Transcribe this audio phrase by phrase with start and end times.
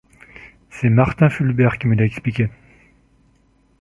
[0.71, 2.49] C’est Martin-Fulbert qui me l’a expliqué.